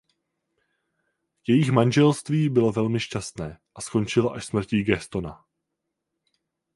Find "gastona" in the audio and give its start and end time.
4.83-5.45